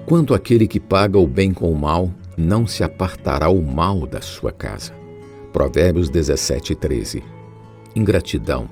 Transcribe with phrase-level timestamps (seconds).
[0.00, 4.20] Porquanto aquele que paga o bem com o mal, não se apartará o mal da
[4.20, 4.92] sua casa.
[5.52, 7.22] Provérbios 17, 13.
[7.94, 8.68] Ingratidão.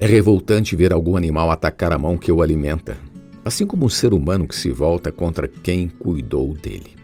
[0.00, 2.96] É revoltante ver algum animal atacar a mão que o alimenta,
[3.44, 6.96] assim como um ser humano que se volta contra quem cuidou dele.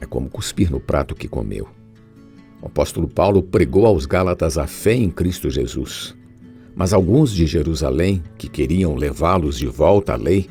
[0.00, 1.68] É como cuspir no prato que comeu.
[2.62, 6.14] O apóstolo Paulo pregou aos Gálatas a fé em Cristo Jesus.
[6.74, 10.48] Mas alguns de Jerusalém, que queriam levá-los de volta à lei,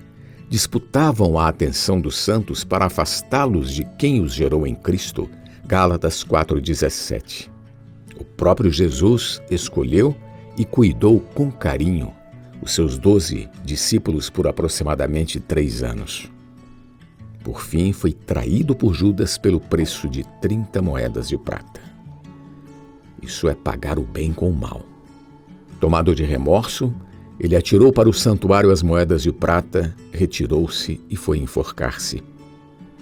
[0.54, 5.28] disputavam a atenção dos santos para afastá-los de quem os gerou em Cristo.
[5.66, 7.50] Gálatas 4,17.
[8.20, 10.16] O próprio Jesus escolheu
[10.56, 12.14] e cuidou com carinho
[12.62, 16.32] os seus doze discípulos por aproximadamente três anos.
[17.44, 21.82] Por fim, foi traído por Judas pelo preço de 30 moedas de prata.
[23.24, 24.84] Isso é pagar o bem com o mal.
[25.80, 26.94] Tomado de remorso,
[27.39, 32.23] ele atirou para o santuário as moedas de prata, retirou-se e foi enforcar-se.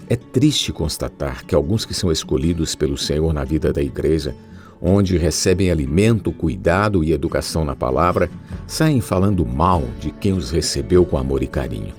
[0.08, 4.34] É triste constatar que alguns que são escolhidos pelo Senhor na vida da igreja
[4.82, 8.28] onde recebem alimento, cuidado e educação na palavra,
[8.66, 11.94] saem falando mal de quem os recebeu com amor e carinho.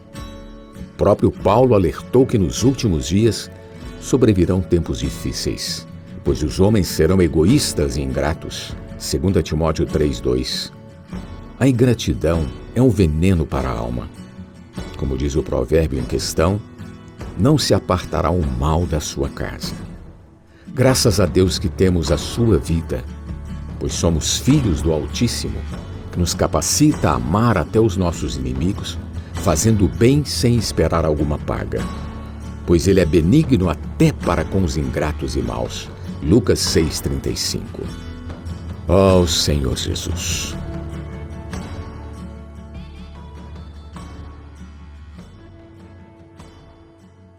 [0.76, 3.50] O próprio Paulo alertou que nos últimos dias
[4.02, 5.88] sobrevirão tempos difíceis,
[6.26, 8.76] pois os homens serão egoístas e ingratos.
[9.00, 10.83] 2 Timóteo 3:2.
[11.64, 14.09] A ingratidão é um veneno para a alma.
[14.97, 16.59] Como diz o provérbio em questão,
[17.38, 19.73] não se apartará o mal da sua casa.
[20.67, 23.02] Graças a Deus que temos a sua vida,
[23.80, 25.58] pois somos filhos do Altíssimo,
[26.11, 29.00] que nos capacita a amar até os nossos inimigos,
[29.36, 31.81] fazendo bem sem esperar alguma paga.
[32.67, 35.89] Pois ele é benigno até para com os ingratos e maus.
[36.22, 37.61] Lucas 6,35
[38.86, 40.58] Ó oh, Senhor Jesus,